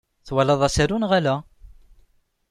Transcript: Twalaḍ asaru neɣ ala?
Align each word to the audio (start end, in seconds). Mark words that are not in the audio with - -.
Twalaḍ 0.27 0.61
asaru 0.67 0.97
neɣ 1.01 1.11
ala? 1.17 1.35